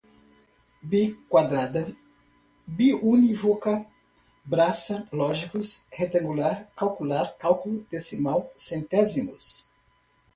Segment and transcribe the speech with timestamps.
[0.81, 1.95] biquadrada,
[2.65, 3.85] biunívoca,
[4.43, 9.69] braça, lógicos, retangular, calcular, cálculo, decimal, centésimos